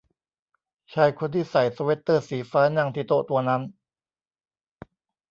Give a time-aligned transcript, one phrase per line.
[0.93, 3.61] ชายคนที่ใส่สเวตเตอร์สีฟ้านั่งที่โต๊ะตัวนั้น